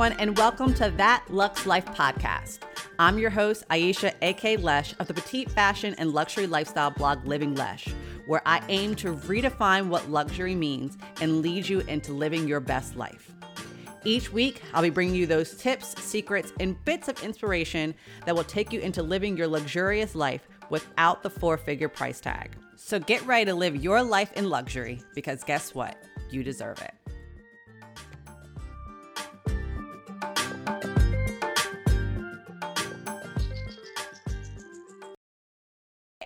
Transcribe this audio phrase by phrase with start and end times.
[0.00, 2.60] everyone, and welcome to That Lux Life podcast.
[2.98, 4.56] I'm your host, Aisha A.K.
[4.56, 7.86] Lesh of the petite fashion and luxury lifestyle blog Living Lesh,
[8.24, 12.96] where I aim to redefine what luxury means and lead you into living your best
[12.96, 13.30] life.
[14.02, 17.94] Each week, I'll be bringing you those tips, secrets, and bits of inspiration
[18.24, 22.56] that will take you into living your luxurious life without the four figure price tag.
[22.74, 26.02] So get ready to live your life in luxury because guess what?
[26.30, 26.94] You deserve it.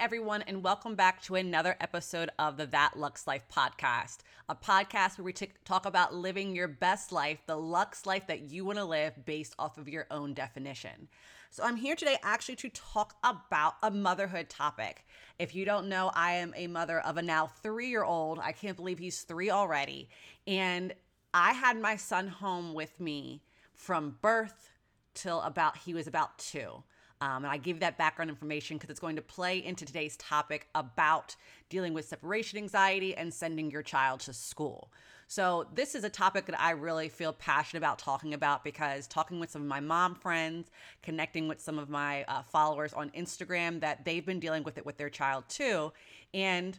[0.05, 4.19] Everyone, and welcome back to another episode of the That Lux Life podcast,
[4.51, 8.43] a podcast where we t- talk about living your best life, the Lux life that
[8.43, 11.09] you want to live based off of your own definition.
[11.49, 15.07] So, I'm here today actually to talk about a motherhood topic.
[15.39, 18.39] If you don't know, I am a mother of a now three year old.
[18.39, 20.11] I can't believe he's three already.
[20.47, 20.93] And
[21.33, 23.41] I had my son home with me
[23.73, 24.71] from birth
[25.15, 26.83] till about he was about two.
[27.25, 30.69] Um, and I give that background information because it's going to play into today's topic
[30.75, 31.37] about
[31.71, 34.93] dealing with separation anxiety and sending your child to school.
[35.27, 39.41] So, this is a topic that I really feel passionate about talking about because talking
[39.41, 40.71] with some of my mom friends,
[41.03, 44.85] connecting with some of my uh, followers on Instagram, that they've been dealing with it
[44.85, 45.95] with their child too.
[46.35, 46.79] And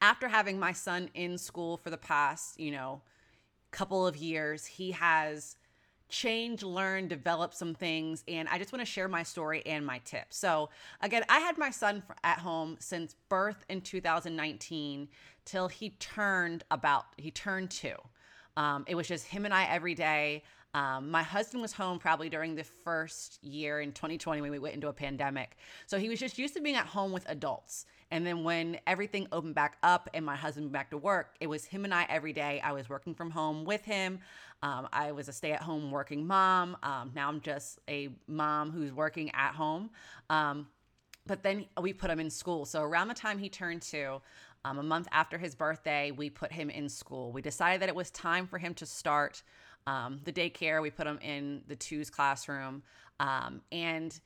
[0.00, 3.02] after having my son in school for the past, you know,
[3.72, 5.56] couple of years, he has
[6.08, 8.24] change, learn, develop some things.
[8.28, 10.36] And I just want to share my story and my tips.
[10.36, 15.08] So, again, I had my son at home since birth in 2019
[15.44, 17.96] till he turned about, he turned two.
[18.56, 20.44] Um, it was just him and I every day.
[20.74, 24.74] Um, my husband was home probably during the first year in 2020 when we went
[24.74, 25.56] into a pandemic.
[25.86, 27.86] So he was just used to being at home with adults.
[28.10, 31.64] And then when everything opened back up and my husband back to work, it was
[31.64, 32.60] him and I every day.
[32.62, 34.18] I was working from home with him.
[34.62, 36.76] Um, I was a stay at home working mom.
[36.82, 39.90] Um, now I'm just a mom who's working at home.
[40.28, 40.66] Um,
[41.26, 42.64] but then we put him in school.
[42.64, 44.20] So around the time he turned two,
[44.64, 47.32] um, a month after his birthday, we put him in school.
[47.32, 49.42] We decided that it was time for him to start
[49.86, 50.80] um, the daycare.
[50.82, 52.82] We put him in the twos classroom.
[53.20, 54.18] Um, and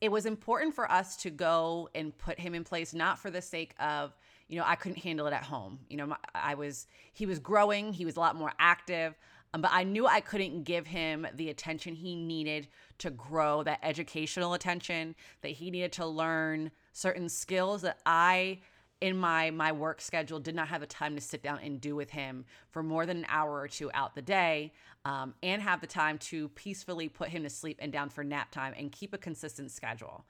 [0.00, 3.40] it was important for us to go and put him in place, not for the
[3.40, 4.14] sake of,
[4.48, 5.78] you know, I couldn't handle it at home.
[5.88, 9.14] You know, I was, he was growing, he was a lot more active,
[9.54, 12.68] um, but I knew I couldn't give him the attention he needed
[12.98, 18.58] to grow, that educational attention that he needed to learn certain skills that I
[19.00, 21.94] in my my work schedule did not have the time to sit down and do
[21.94, 24.72] with him for more than an hour or two out the day
[25.04, 28.50] um, and have the time to peacefully put him to sleep and down for nap
[28.50, 30.24] time and keep a consistent schedule.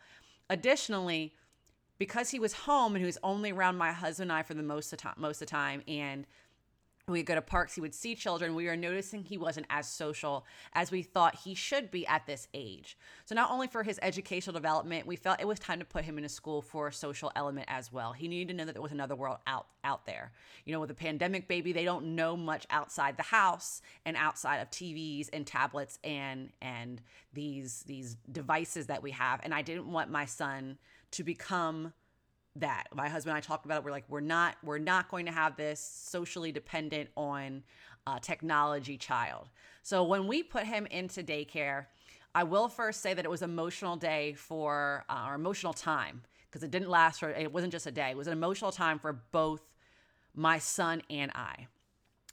[0.50, 1.32] Additionally
[1.99, 4.62] because he was home and he was only around my husband and i for the
[4.62, 6.27] most of, time, most of the time and
[7.09, 8.56] we go to parks, he would see children.
[8.56, 12.49] We were noticing he wasn't as social as we thought he should be at this
[12.53, 12.99] age.
[13.27, 16.19] So, not only for his educational development, we felt it was time to put him
[16.19, 18.12] in a school for a social element as well.
[18.12, 20.33] He needed to know that there was another world out, out there.
[20.65, 24.56] You know, with a pandemic baby, they don't know much outside the house and outside
[24.56, 27.00] of TVs and tablets and and
[27.33, 29.39] these these devices that we have.
[29.45, 30.77] And I didn't want my son
[31.12, 31.93] to become
[32.61, 32.89] that.
[32.94, 33.84] My husband and i talked about it.
[33.84, 37.62] We're like we're not we're not going to have this socially dependent on
[38.06, 39.49] uh, technology child.
[39.83, 41.87] So when we put him into daycare
[42.34, 46.21] i will first say that it was emotional day for uh, our emotional time
[46.56, 48.11] because it didn't last for it wasn't just a day.
[48.11, 49.62] It was an emotional time for both
[50.34, 51.66] my son and i.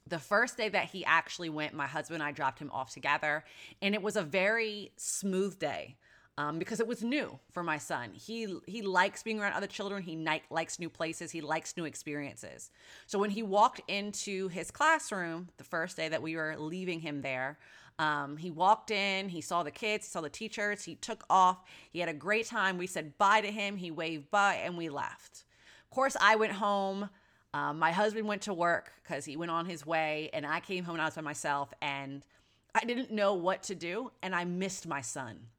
[0.08, 3.44] The first day that he actually went my husband and i dropped him off together
[3.82, 5.96] and it was a very smooth day
[6.38, 8.12] um, because it was new for my son.
[8.14, 10.02] He he likes being around other children.
[10.02, 11.32] He ni- likes new places.
[11.32, 12.72] He likes new experiences.
[13.06, 17.22] So when he walked into his classroom the first day that we were leaving him
[17.22, 17.60] there,
[18.00, 19.30] um, he walked in.
[19.30, 20.08] He saw the kids.
[20.08, 20.84] He saw the teachers.
[20.84, 21.64] He took off.
[21.92, 22.78] He had a great time.
[22.78, 23.78] We said bye to him.
[23.78, 25.44] He waved bye, and we left.
[25.86, 27.10] Of course, I went home.
[27.54, 30.84] Um, my husband went to work because he went on his way, and I came
[30.84, 32.26] home and I was by myself, and
[32.74, 35.50] I didn't know what to do, and I missed my son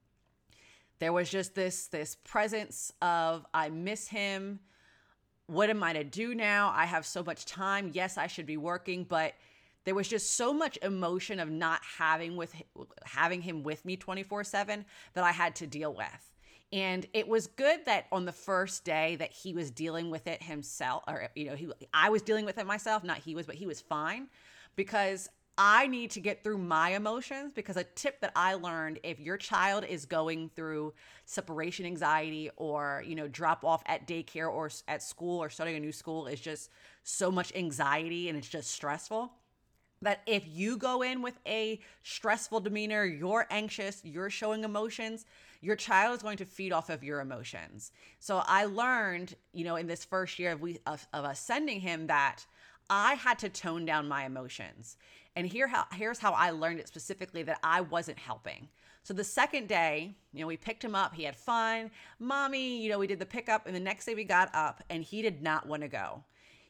[0.99, 4.61] there was just this this presence of I miss him.
[5.47, 6.73] What am I to do now?
[6.75, 7.91] I have so much time.
[7.93, 9.35] Yes, I should be working, but
[9.85, 12.55] there was just so much emotion of not having with
[13.05, 16.33] having him with me 24/7 that I had to deal with.
[16.73, 20.43] And it was good that on the first day that he was dealing with it
[20.43, 23.57] himself or you know, he I was dealing with it myself, not he was, but
[23.57, 24.29] he was fine
[24.75, 29.21] because I need to get through my emotions because a tip that I learned if
[29.21, 30.95] your child is going through
[31.27, 35.81] separation anxiety or, you know, drop off at daycare or at school or starting a
[35.81, 36.71] new school is just
[37.05, 39.33] so much anxiety and it's just stressful.
[40.03, 45.25] that if you go in with a stressful demeanor, you're anxious, you're showing emotions,
[45.61, 47.91] your child is going to feed off of your emotions.
[48.19, 51.81] So I learned, you know, in this first year of we of, of us sending
[51.81, 52.45] him that
[52.91, 54.99] I had to tone down my emotions.
[55.37, 58.69] And here how here's how I learned it specifically that I wasn't helping.
[59.03, 61.91] So the second day, you know, we picked him up, he had fun.
[62.19, 65.03] Mommy, you know, we did the pickup and the next day we got up and
[65.03, 66.25] he did not want to go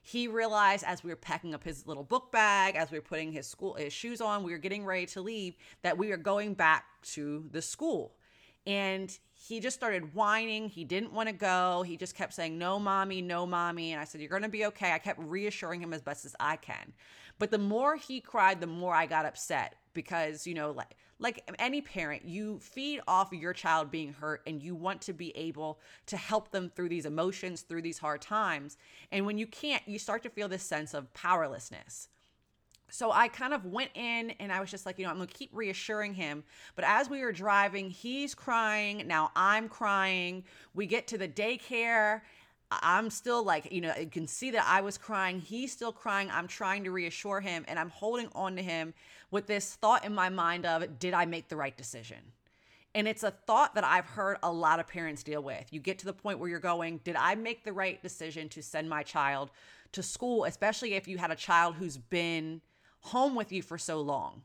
[0.07, 3.33] he realized as we were packing up his little book bag, as we were putting
[3.33, 6.53] his school his shoes on, we were getting ready to leave, that we were going
[6.53, 8.13] back to the school.
[8.67, 10.69] And he just started whining.
[10.69, 11.83] He didn't want to go.
[11.87, 13.93] He just kept saying, No, mommy, no, mommy.
[13.93, 14.93] And I said, You're going to be okay.
[14.93, 16.93] I kept reassuring him as best as I can.
[17.39, 21.49] But the more he cried, the more I got upset because, you know, like, like
[21.59, 25.79] any parent, you feed off your child being hurt and you want to be able
[26.07, 28.77] to help them through these emotions, through these hard times.
[29.13, 32.09] And when you can't, you start to feel this sense of powerlessness.
[32.91, 35.29] So I kind of went in and I was just like, you know, I'm going
[35.29, 36.45] to keep reassuring him.
[36.77, 39.05] But as we were driving, he's crying.
[39.07, 40.45] Now I'm crying.
[40.75, 42.21] We get to the daycare.
[42.83, 45.41] I'm still like, you know, you can see that I was crying.
[45.41, 46.31] He's still crying.
[46.31, 48.95] I'm trying to reassure him and I'm holding on to him
[49.31, 52.19] with this thought in my mind of, did I make the right decision?
[52.95, 55.73] And it's a thought that I've heard a lot of parents deal with.
[55.73, 58.63] You get to the point where you're going, did I make the right decision to
[58.63, 59.51] send my child
[59.93, 62.61] to school, especially if you had a child who's been
[63.01, 64.43] home with you for so long?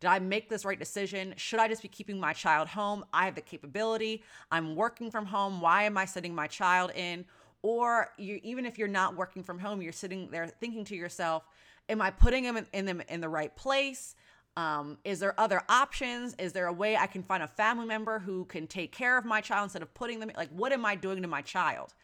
[0.00, 1.32] Did I make this right decision?
[1.36, 3.04] Should I just be keeping my child home?
[3.12, 4.24] I have the capability.
[4.50, 5.60] I'm working from home.
[5.60, 7.24] Why am I sending my child in?
[7.62, 11.44] Or you, even if you're not working from home, you're sitting there thinking to yourself,
[11.88, 14.14] am I putting them in, in them in the right place?
[14.56, 16.34] Um, is there other options?
[16.38, 19.24] Is there a way I can find a family member who can take care of
[19.24, 21.94] my child instead of putting them like what am I doing to my child?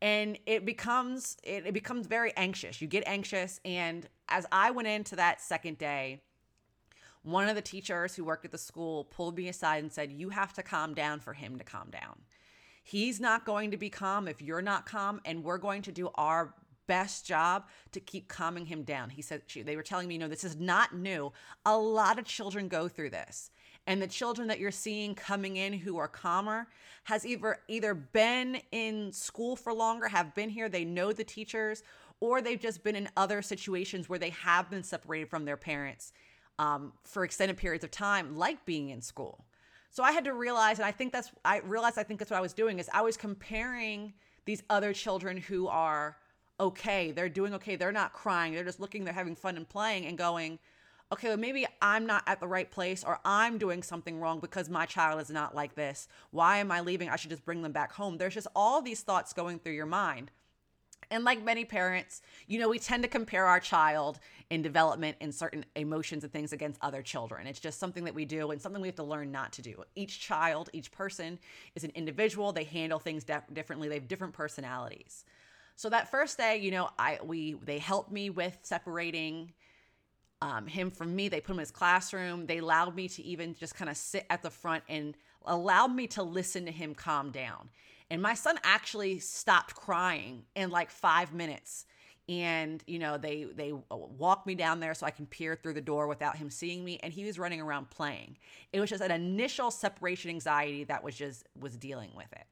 [0.00, 4.88] and it becomes it, it becomes very anxious you get anxious and as i went
[4.88, 6.20] into that second day
[7.22, 10.28] one of the teachers who worked at the school pulled me aside and said you
[10.28, 12.20] have to calm down for him to calm down
[12.88, 16.10] he's not going to be calm if you're not calm and we're going to do
[16.14, 16.54] our
[16.86, 20.28] best job to keep calming him down he said she, they were telling me know
[20.28, 21.30] this is not new
[21.66, 23.50] a lot of children go through this
[23.88, 26.68] and the children that you're seeing coming in who are calmer
[27.04, 31.82] has either either been in school for longer, have been here, they know the teachers,
[32.20, 36.12] or they've just been in other situations where they have been separated from their parents
[36.58, 39.46] um, for extended periods of time, like being in school.
[39.90, 42.38] So I had to realize, and I think that's I realized I think that's what
[42.38, 44.12] I was doing is I was comparing
[44.44, 46.16] these other children who are
[46.60, 50.06] okay, they're doing okay, they're not crying, they're just looking, they're having fun and playing,
[50.06, 50.58] and going
[51.12, 54.68] okay, well, maybe I'm not at the right place or I'm doing something wrong because
[54.68, 56.06] my child is not like this.
[56.30, 57.08] Why am I leaving?
[57.08, 58.18] I should just bring them back home.
[58.18, 60.30] There's just all these thoughts going through your mind.
[61.10, 64.20] And like many parents, you know, we tend to compare our child
[64.50, 67.46] in development in certain emotions and things against other children.
[67.46, 69.84] It's just something that we do and something we have to learn not to do.
[69.94, 71.38] Each child, each person
[71.74, 72.52] is an individual.
[72.52, 73.88] They handle things differently.
[73.88, 75.24] They have different personalities.
[75.76, 79.52] So that first day, you know, I we they helped me with separating
[80.42, 81.28] um, him from me.
[81.28, 82.46] They put him in his classroom.
[82.46, 85.16] They allowed me to even just kind of sit at the front and
[85.46, 87.68] allowed me to listen to him calm down.
[88.10, 91.86] And my son actually stopped crying in like five minutes.
[92.28, 95.72] And you know they they uh, walked me down there so I can peer through
[95.72, 98.36] the door without him seeing me, and he was running around playing.
[98.70, 102.44] It was just an initial separation anxiety that was just was dealing with it.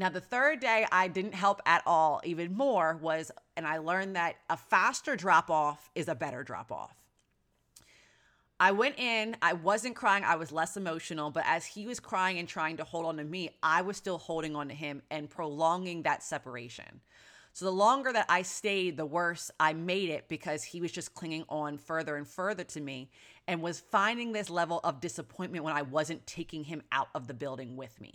[0.00, 4.16] Now, the third day I didn't help at all, even more was, and I learned
[4.16, 6.96] that a faster drop off is a better drop off.
[8.62, 12.38] I went in, I wasn't crying, I was less emotional, but as he was crying
[12.38, 15.30] and trying to hold on to me, I was still holding on to him and
[15.30, 17.00] prolonging that separation.
[17.54, 21.14] So the longer that I stayed, the worse I made it because he was just
[21.14, 23.10] clinging on further and further to me
[23.48, 27.34] and was finding this level of disappointment when I wasn't taking him out of the
[27.34, 28.12] building with me.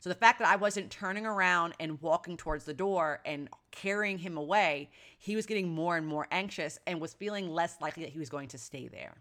[0.00, 4.18] So the fact that I wasn't turning around and walking towards the door and carrying
[4.18, 8.12] him away, he was getting more and more anxious and was feeling less likely that
[8.12, 9.14] he was going to stay there.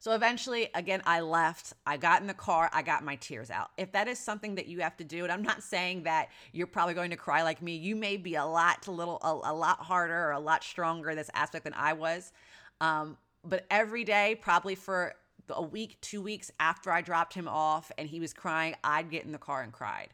[0.00, 1.74] So eventually, again, I left.
[1.86, 2.70] I got in the car.
[2.72, 3.70] I got my tears out.
[3.76, 6.66] If that is something that you have to do, and I'm not saying that you're
[6.66, 9.78] probably going to cry like me, you may be a lot little a, a lot
[9.80, 12.32] harder or a lot stronger this aspect than I was.
[12.80, 15.12] Um, but every day, probably for
[15.50, 19.26] a week, two weeks after I dropped him off and he was crying, I'd get
[19.26, 20.08] in the car and cried.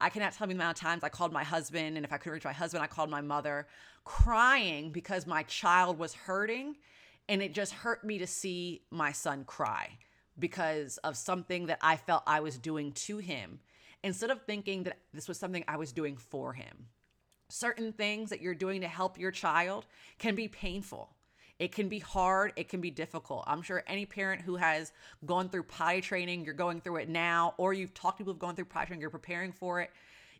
[0.00, 2.16] I cannot tell you the amount of times I called my husband, and if I
[2.16, 3.66] couldn't reach my husband, I called my mother,
[4.04, 6.76] crying because my child was hurting
[7.28, 9.98] and it just hurt me to see my son cry
[10.38, 13.60] because of something that I felt I was doing to him
[14.02, 16.88] instead of thinking that this was something I was doing for him.
[17.48, 19.86] Certain things that you're doing to help your child
[20.18, 21.10] can be painful.
[21.58, 23.44] It can be hard, it can be difficult.
[23.46, 24.90] I'm sure any parent who has
[25.24, 28.40] gone through potty training, you're going through it now, or you've talked to people who've
[28.40, 29.90] gone through potty training, you're preparing for it.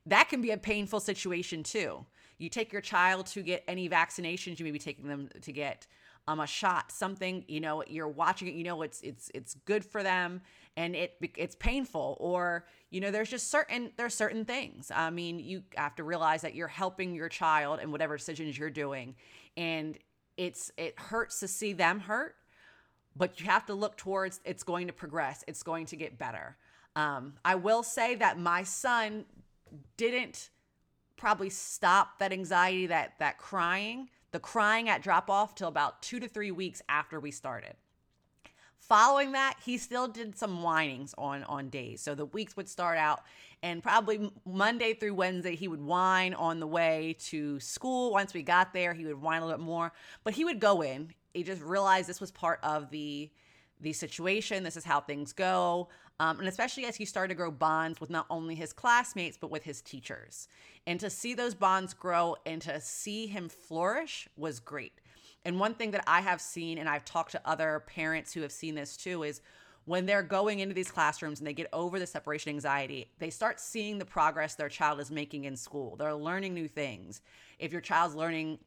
[0.06, 2.04] That can be a painful situation too.
[2.38, 5.86] You take your child to get any vaccinations, you may be taking them to get
[6.28, 9.84] um, a shot, something, you know, you're watching it, you know, it's, it's, it's good
[9.84, 10.40] for them
[10.76, 14.90] and it, it's painful or, you know, there's just certain, there's certain things.
[14.94, 18.70] I mean, you have to realize that you're helping your child in whatever decisions you're
[18.70, 19.16] doing.
[19.56, 19.98] And
[20.36, 22.36] it's, it hurts to see them hurt,
[23.16, 25.42] but you have to look towards it's going to progress.
[25.48, 26.56] It's going to get better.
[26.94, 29.24] Um, I will say that my son
[29.96, 30.50] didn't
[31.16, 36.18] probably stop that anxiety, that that crying the crying at drop off till about two
[36.18, 37.74] to three weeks after we started.
[38.76, 42.00] Following that, he still did some whinings on on days.
[42.00, 43.22] So the weeks would start out,
[43.62, 48.10] and probably Monday through Wednesday, he would whine on the way to school.
[48.10, 49.92] Once we got there, he would whine a little bit more,
[50.24, 51.14] but he would go in.
[51.32, 53.30] He just realized this was part of the
[53.82, 54.62] the situation.
[54.62, 55.88] This is how things go.
[56.20, 59.50] Um, and especially as he started to grow bonds with not only his classmates, but
[59.50, 60.48] with his teachers.
[60.86, 65.00] And to see those bonds grow and to see him flourish was great.
[65.44, 68.52] And one thing that I have seen, and I've talked to other parents who have
[68.52, 69.40] seen this too, is
[69.84, 73.58] when they're going into these classrooms and they get over the separation anxiety, they start
[73.58, 75.96] seeing the progress their child is making in school.
[75.96, 77.20] They're learning new things.
[77.58, 78.58] If your child's learning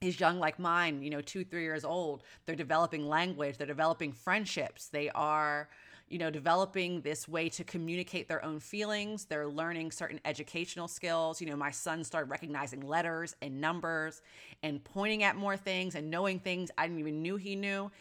[0.00, 4.12] is young like mine, you know, two, three years old, they're developing language, they're developing
[4.12, 5.68] friendships, they are,
[6.08, 9.26] you know, developing this way to communicate their own feelings.
[9.26, 11.40] They're learning certain educational skills.
[11.40, 14.20] You know, my son started recognizing letters and numbers
[14.62, 17.92] and pointing at more things and knowing things I didn't even knew he knew.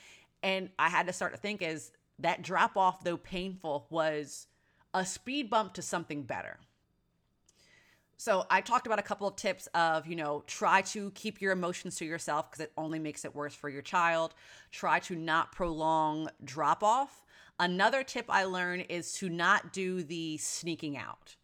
[0.42, 4.48] And I had to start to think is that drop off, though painful, was
[4.94, 6.58] a speed bump to something better.
[8.20, 11.54] So I talked about a couple of tips of, you know, try to keep your
[11.54, 14.36] emotions to yourself because it only makes it worse for your child.
[14.72, 17.24] Try to not prolong drop off.
[17.62, 21.38] Another tip I learned is to not do the sneaking out.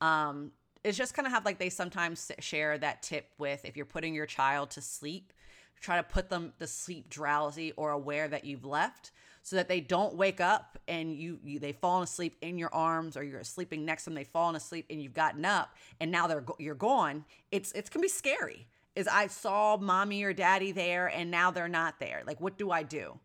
[0.00, 3.84] Um, it's just kind of have like they sometimes share that tip with if you're
[3.84, 5.34] putting your child to sleep,
[5.82, 9.10] try to put them to sleep drowsy or aware that you've left
[9.42, 13.16] so that they don't wake up and you, you they fallen asleep in your arms
[13.16, 16.26] or you're sleeping next to them they've fallen asleep and you've gotten up and now
[16.26, 17.24] they're you're gone.
[17.50, 18.66] It's it's can be scary.
[18.94, 22.22] Is i saw mommy or daddy there and now they're not there.
[22.26, 23.18] Like what do i do?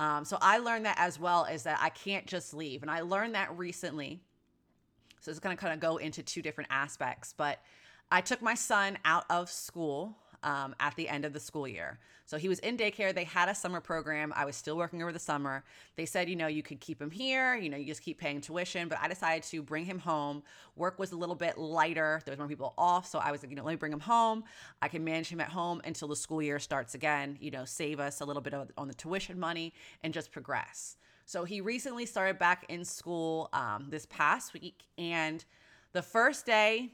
[0.00, 2.82] Um, so i learned that as well is that i can't just leave.
[2.82, 4.20] And i learned that recently.
[5.20, 7.60] So it's going to kind of go into two different aspects but
[8.10, 11.98] i took my son out of school um, at the end of the school year.
[12.24, 13.14] So he was in daycare.
[13.14, 14.34] They had a summer program.
[14.36, 15.64] I was still working over the summer.
[15.96, 18.42] They said, you know, you could keep him here, you know, you just keep paying
[18.42, 18.88] tuition.
[18.88, 20.42] But I decided to bring him home.
[20.76, 22.20] Work was a little bit lighter.
[22.24, 23.06] There was more people off.
[23.06, 24.44] So I was like, you know, let me bring him home.
[24.82, 27.98] I can manage him at home until the school year starts again, you know, save
[27.98, 30.96] us a little bit of, on the tuition money and just progress.
[31.24, 34.84] So he recently started back in school um, this past week.
[34.96, 35.44] And
[35.92, 36.92] the first day,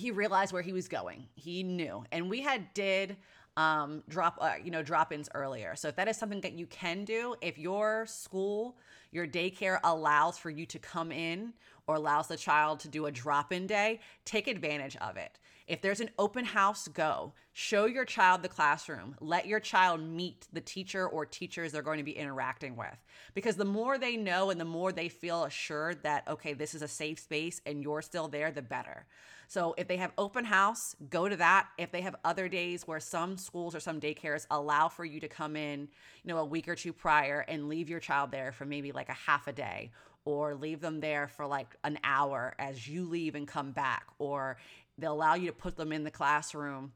[0.00, 1.26] he realized where he was going.
[1.34, 2.04] He knew.
[2.10, 3.16] And we had did
[3.56, 5.76] um, drop uh, you know drop-ins earlier.
[5.76, 8.76] So if that is something that you can do, if your school,
[9.12, 11.52] your daycare allows for you to come in
[11.90, 15.40] or allows the child to do a drop-in day, take advantage of it.
[15.66, 17.32] If there's an open house, go.
[17.52, 19.16] Show your child the classroom.
[19.20, 22.96] Let your child meet the teacher or teachers they're going to be interacting with.
[23.34, 26.82] Because the more they know and the more they feel assured that, okay, this is
[26.82, 29.04] a safe space and you're still there, the better.
[29.48, 31.66] So if they have open house, go to that.
[31.76, 35.28] If they have other days where some schools or some daycares allow for you to
[35.28, 35.88] come in,
[36.22, 39.08] you know, a week or two prior and leave your child there for maybe like
[39.08, 39.90] a half a day
[40.24, 44.56] or leave them there for like an hour as you leave and come back or
[44.98, 46.92] they'll allow you to put them in the classroom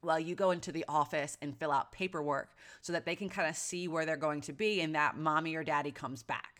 [0.00, 3.48] while you go into the office and fill out paperwork so that they can kind
[3.48, 6.54] of see where they're going to be and that mommy or daddy comes back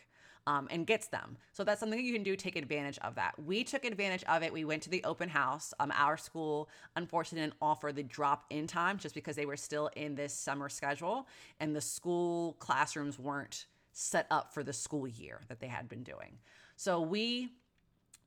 [0.46, 1.36] um, and gets them.
[1.52, 2.36] So that's something that you can do.
[2.36, 3.32] Take advantage of that.
[3.44, 4.52] We took advantage of it.
[4.52, 5.72] We went to the open house.
[5.80, 9.90] Um, our school unfortunately didn't offer the drop in time just because they were still
[9.96, 11.26] in this summer schedule
[11.60, 16.02] and the school classrooms weren't set up for the school year that they had been
[16.02, 16.38] doing.
[16.76, 17.48] So we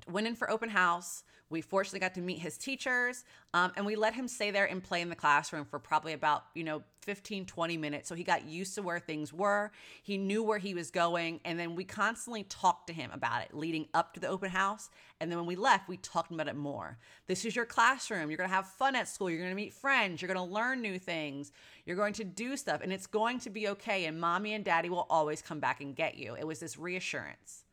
[0.10, 1.24] went in for open house.
[1.50, 3.24] We fortunately got to meet his teachers
[3.54, 6.44] um, and we let him stay there and play in the classroom for probably about,
[6.54, 8.10] you know, 15, 20 minutes.
[8.10, 9.72] So he got used to where things were.
[10.04, 11.40] He knew where he was going.
[11.46, 14.90] And then we constantly talked to him about it leading up to the open house.
[15.22, 16.98] And then when we left, we talked about it more.
[17.28, 18.30] This is your classroom.
[18.30, 19.30] You're going to have fun at school.
[19.30, 20.22] You're going to meet friends.
[20.22, 21.54] You're going to learn new things.
[21.86, 24.04] You're going to do stuff and it's going to be okay.
[24.06, 26.36] And mommy and daddy will always come back and get you.
[26.36, 27.64] It was this reassurance.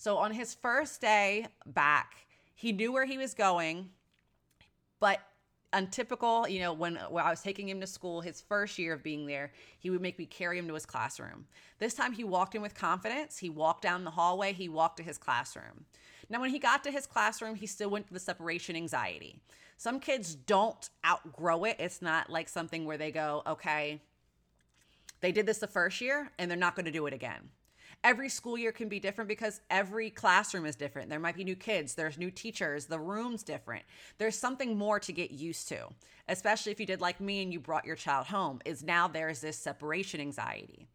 [0.00, 3.90] So on his first day back, he knew where he was going,
[4.98, 5.20] but
[5.74, 9.02] untypical, you know, when, when I was taking him to school, his first year of
[9.02, 11.44] being there, he would make me carry him to his classroom.
[11.80, 13.36] This time he walked in with confidence.
[13.36, 15.84] He walked down the hallway, he walked to his classroom.
[16.30, 19.36] Now, when he got to his classroom, he still went to the separation anxiety.
[19.76, 21.76] Some kids don't outgrow it.
[21.78, 24.00] It's not like something where they go, okay,
[25.20, 27.50] they did this the first year and they're not going to do it again
[28.02, 31.10] every school year can be different because every classroom is different.
[31.10, 33.84] There might be new kids, there's new teachers, the room's different.
[34.18, 35.88] There's something more to get used to,
[36.28, 39.40] especially if you did like me and you brought your child home, is now there's
[39.40, 40.86] this separation anxiety.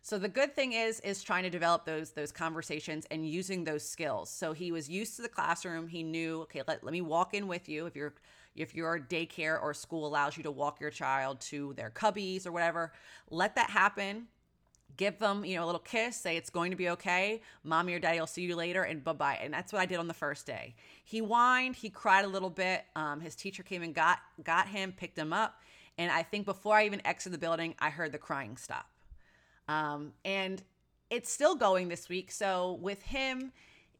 [0.00, 3.86] So the good thing is is trying to develop those those conversations and using those
[3.86, 4.30] skills.
[4.30, 5.88] So he was used to the classroom.
[5.88, 8.14] He knew, okay, let, let me walk in with you if you're
[8.56, 12.52] if your daycare or school allows you to walk your child to their cubbies or
[12.52, 12.92] whatever,
[13.30, 14.26] let that happen
[14.98, 17.40] give them, you know, a little kiss, say it's going to be okay.
[17.64, 19.38] Mommy or daddy will see you later and bye bye.
[19.40, 20.74] And that's what I did on the first day.
[21.04, 22.84] He whined, he cried a little bit.
[22.94, 25.62] Um, his teacher came and got got him, picked him up.
[25.96, 28.86] And I think before I even exited the building, I heard the crying stop.
[29.68, 30.62] Um, and
[31.10, 32.30] it's still going this week.
[32.30, 33.52] So with him,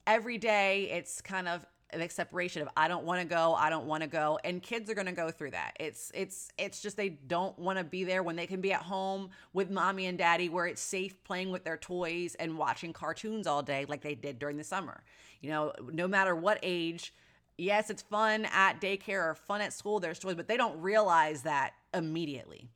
[0.06, 3.86] every day it's kind of the separation of I don't want to go, I don't
[3.86, 5.72] want to go, and kids are going to go through that.
[5.80, 8.82] It's it's it's just they don't want to be there when they can be at
[8.82, 13.46] home with mommy and daddy where it's safe playing with their toys and watching cartoons
[13.46, 15.02] all day like they did during the summer.
[15.40, 17.14] You know, no matter what age,
[17.56, 21.42] yes, it's fun at daycare or fun at school, there's toys, but they don't realize
[21.42, 22.68] that immediately.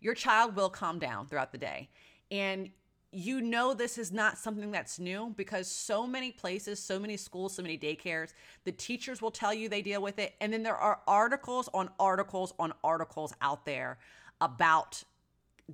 [0.00, 1.88] Your child will calm down throughout the day.
[2.30, 2.70] And
[3.12, 7.54] you know this is not something that's new because so many places, so many schools,
[7.54, 8.32] so many daycares,
[8.64, 10.34] the teachers will tell you they deal with it.
[10.40, 13.98] And then there are articles on articles on articles out there
[14.40, 15.02] about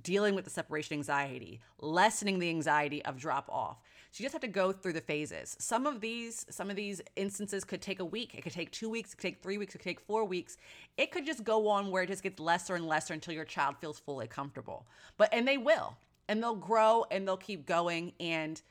[0.01, 3.77] dealing with the separation anxiety, lessening the anxiety of drop off.
[4.11, 5.55] So you just have to go through the phases.
[5.59, 8.35] Some of these, some of these instances could take a week.
[8.35, 9.13] It could take two weeks.
[9.13, 9.73] It could take three weeks.
[9.73, 10.57] It could take four weeks.
[10.97, 13.75] It could just go on where it just gets lesser and lesser until your child
[13.81, 14.85] feels fully comfortable.
[15.17, 18.61] But and they will and they'll grow and they'll keep going and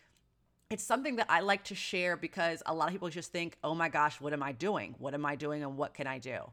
[0.70, 3.74] it's something that I like to share because a lot of people just think, "Oh
[3.74, 4.94] my gosh, what am I doing?
[4.98, 6.50] What am I doing and what can I do?"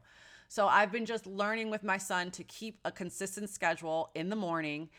[0.48, 4.36] So I've been just learning with my son to keep a consistent schedule in the
[4.36, 4.90] morning,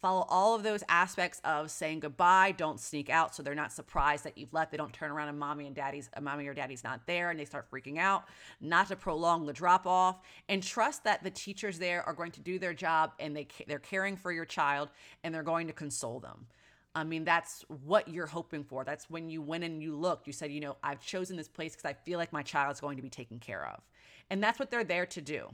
[0.00, 4.24] follow all of those aspects of saying goodbye, don't sneak out so they're not surprised
[4.24, 4.70] that you've left.
[4.70, 7.38] They don't turn around and mommy and daddy's uh, mommy or daddy's not there and
[7.38, 8.24] they start freaking out,
[8.60, 12.40] not to prolong the drop off and trust that the teachers there are going to
[12.40, 14.88] do their job and they they're caring for your child
[15.22, 16.46] and they're going to console them.
[16.94, 18.84] I mean, that's what you're hoping for.
[18.84, 20.26] That's when you went and you looked.
[20.26, 22.96] You said, you know, I've chosen this place because I feel like my child's going
[22.96, 23.80] to be taken care of.
[24.28, 25.50] And that's what they're there to do.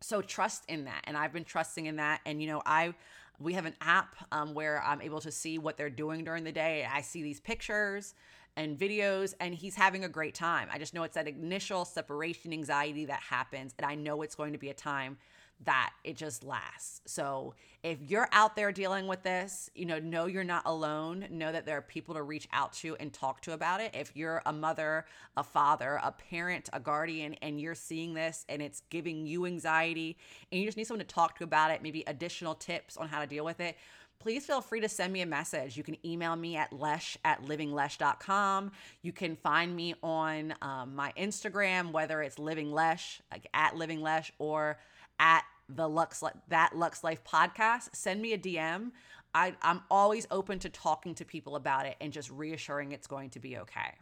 [0.00, 1.02] So trust in that.
[1.04, 2.20] And I've been trusting in that.
[2.26, 2.94] And, you know, I,
[3.38, 6.52] we have an app um, where I'm able to see what they're doing during the
[6.52, 6.86] day.
[6.90, 8.14] I see these pictures
[8.56, 10.68] and videos, and he's having a great time.
[10.72, 14.52] I just know it's that initial separation anxiety that happens, and I know it's going
[14.52, 15.18] to be a time
[15.64, 17.00] that it just lasts.
[17.06, 21.26] So if you're out there dealing with this, you know, know you're not alone.
[21.30, 23.94] Know that there are people to reach out to and talk to about it.
[23.94, 25.04] If you're a mother,
[25.36, 30.16] a father, a parent, a guardian, and you're seeing this and it's giving you anxiety
[30.50, 33.20] and you just need someone to talk to about it, maybe additional tips on how
[33.20, 33.76] to deal with it,
[34.20, 35.76] please feel free to send me a message.
[35.76, 38.72] You can email me at lesh at livinglesh.com.
[39.02, 44.00] You can find me on um, my Instagram, whether it's living lesh, like at living
[44.00, 44.78] lesh, or
[45.18, 47.90] at the Lux that Lux Life podcast.
[47.94, 48.90] Send me a DM.
[49.34, 53.30] I, I'm always open to talking to people about it and just reassuring it's going
[53.30, 53.94] to be okay.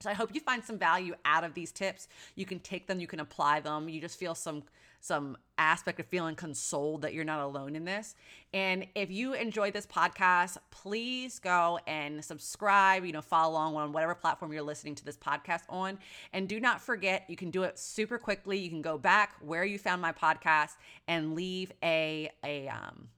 [0.00, 2.08] So I hope you find some value out of these tips.
[2.34, 3.88] You can take them, you can apply them.
[3.88, 4.62] You just feel some
[5.02, 8.14] some aspect of feeling consoled that you're not alone in this.
[8.54, 13.92] And if you enjoyed this podcast, please go and subscribe, you know, follow along on
[13.92, 15.98] whatever platform you're listening to this podcast on.
[16.32, 18.58] And do not forget, you can do it super quickly.
[18.58, 20.76] You can go back where you found my podcast
[21.08, 23.08] and leave a a um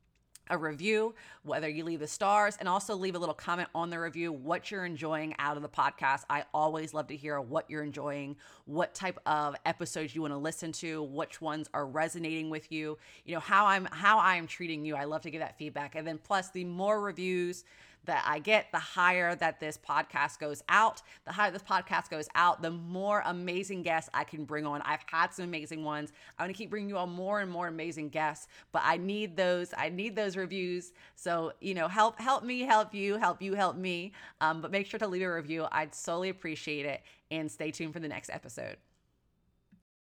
[0.50, 3.98] a review, whether you leave the stars, and also leave a little comment on the
[3.98, 6.24] review what you're enjoying out of the podcast.
[6.28, 10.38] I always love to hear what you're enjoying, what type of episodes you want to
[10.38, 14.46] listen to, which ones are resonating with you, you know, how I'm how I am
[14.46, 14.96] treating you.
[14.96, 15.94] I love to get that feedback.
[15.94, 17.64] And then plus the more reviews,
[18.06, 21.02] that I get, the higher that this podcast goes out.
[21.24, 24.82] The higher this podcast goes out, the more amazing guests I can bring on.
[24.82, 26.12] I've had some amazing ones.
[26.38, 29.72] I'm gonna keep bringing you on more and more amazing guests, but I need those.
[29.76, 30.92] I need those reviews.
[31.16, 34.12] So you know, help help me, help you, help you, help me.
[34.40, 35.66] Um, but make sure to leave a review.
[35.70, 37.02] I'd solely appreciate it.
[37.30, 38.76] And stay tuned for the next episode.